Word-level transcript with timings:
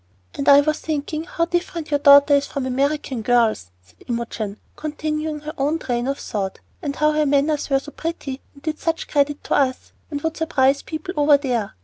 "And 0.33 0.49
I 0.49 0.61
was 0.61 0.79
thinking 0.79 1.25
how 1.25 1.45
different 1.45 1.91
your 1.91 1.99
daughter 1.99 2.33
is 2.33 2.47
from 2.47 2.63
the 2.63 2.69
American 2.69 3.21
girls!" 3.21 3.69
said 3.83 4.03
Imogen, 4.07 4.57
continuing 4.75 5.41
her 5.41 5.53
own 5.59 5.77
train 5.77 6.07
of 6.07 6.17
thought; 6.17 6.59
"and 6.81 6.95
how 6.95 7.11
her 7.11 7.27
manners 7.27 7.69
were 7.69 7.77
so 7.77 7.91
pretty, 7.91 8.41
and 8.55 8.63
did 8.63 8.79
such 8.79 9.07
credit 9.07 9.43
to 9.43 9.53
us, 9.53 9.91
and 10.09 10.19
would 10.23 10.35
surprise 10.37 10.81
people 10.81 11.13
over 11.17 11.37
there! 11.37 11.75